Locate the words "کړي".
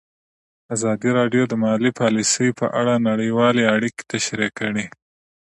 4.59-4.85